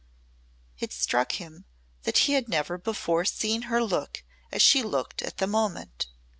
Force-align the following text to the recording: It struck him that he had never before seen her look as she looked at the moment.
It 0.79 0.91
struck 0.93 1.33
him 1.33 1.65
that 2.05 2.17
he 2.25 2.33
had 2.33 2.49
never 2.49 2.79
before 2.79 3.23
seen 3.23 3.61
her 3.69 3.83
look 3.83 4.23
as 4.51 4.63
she 4.63 4.81
looked 4.81 5.21
at 5.21 5.37
the 5.37 5.45
moment. 5.45 6.07